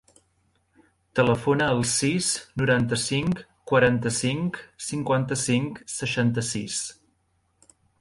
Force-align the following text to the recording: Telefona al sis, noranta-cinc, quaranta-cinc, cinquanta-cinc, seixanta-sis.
Telefona 1.19 1.67
al 1.73 1.81
sis, 1.91 2.31
noranta-cinc, 2.63 3.43
quaranta-cinc, 3.75 4.61
cinquanta-cinc, 4.89 5.83
seixanta-sis. 6.01 6.85